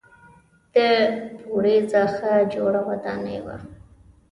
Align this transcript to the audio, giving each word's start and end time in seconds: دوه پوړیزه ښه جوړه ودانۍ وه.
دوه 0.75 0.93
پوړیزه 1.41 2.03
ښه 2.15 2.33
جوړه 2.53 2.79
ودانۍ 2.89 3.37
وه. 3.45 3.57